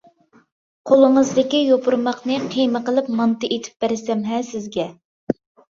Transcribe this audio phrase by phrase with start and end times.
[0.03, 4.93] -قولىڭىزدىكى يوپۇرماقنى قىيما قىلىپ مانتا ئېتىپ بەرسەم ھە سىزگە!